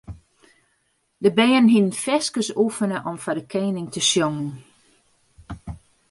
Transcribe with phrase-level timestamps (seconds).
[1.23, 4.51] De bern hiene ferskes oefene om foar de koaning te sjongen.